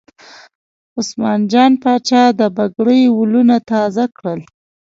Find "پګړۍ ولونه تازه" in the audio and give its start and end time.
2.55-4.05